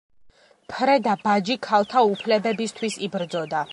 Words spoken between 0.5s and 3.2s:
ფრედა ბაჯი ქალთა უფლებებისთვის